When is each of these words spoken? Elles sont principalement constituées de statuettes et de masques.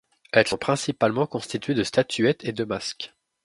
Elles 0.33 0.47
sont 0.47 0.57
principalement 0.57 1.27
constituées 1.27 1.75
de 1.75 1.83
statuettes 1.83 2.43
et 2.43 2.53
de 2.53 2.63
masques. 2.63 3.13